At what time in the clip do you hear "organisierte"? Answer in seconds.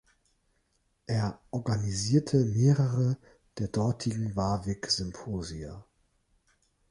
1.51-2.37